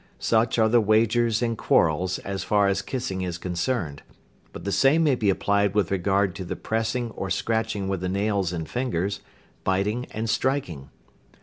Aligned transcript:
Such 0.17 0.57
are 0.57 0.67
the 0.67 0.81
wagers 0.81 1.43
and 1.43 1.55
quarrels 1.55 2.17
as 2.17 2.43
far 2.43 2.67
as 2.67 2.81
kissing 2.81 3.21
is 3.21 3.37
concerned, 3.37 4.01
but 4.51 4.63
the 4.63 4.71
same 4.71 5.03
may 5.03 5.13
be 5.13 5.29
applied 5.29 5.75
with 5.75 5.91
regard 5.91 6.33
to 6.37 6.43
the 6.43 6.55
pressing 6.55 7.11
or 7.11 7.29
scratching 7.29 7.87
with 7.87 8.01
the 8.01 8.09
nails 8.09 8.51
and 8.51 8.67
fingers, 8.67 9.19
biting 9.63 10.07
and 10.09 10.27
striking. 10.27 10.89